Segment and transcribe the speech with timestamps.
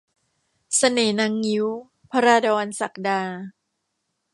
[0.77, 1.67] เสน่ห์นางงิ้ว-
[2.11, 3.21] ภราดร ศักดา